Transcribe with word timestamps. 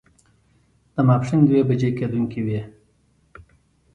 د 0.93 0.95
ماسپښين 1.07 1.39
دوه 1.47 1.61
بجې 1.69 1.89
کېدونکې 1.97 2.39
وې. 2.45 2.61